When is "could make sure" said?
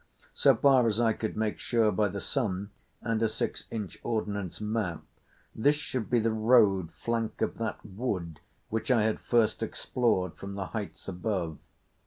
1.13-1.91